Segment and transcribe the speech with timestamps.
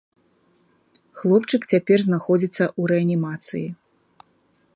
[1.19, 3.67] Хлопчык цяпер знаходзіцца ў рэанімацыі.